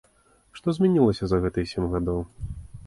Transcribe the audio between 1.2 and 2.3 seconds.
за гэтыя сем гадоў?